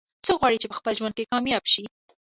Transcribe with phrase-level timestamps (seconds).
[0.25, 1.83] څوک غواړي چې په خپل ژوند کې کامیاب شي